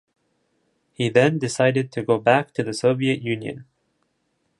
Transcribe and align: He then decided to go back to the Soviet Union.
He 0.93 1.09
then 1.09 1.37
decided 1.37 1.91
to 1.91 2.01
go 2.01 2.17
back 2.17 2.53
to 2.55 2.63
the 2.63 2.73
Soviet 2.73 3.21
Union. 3.21 3.65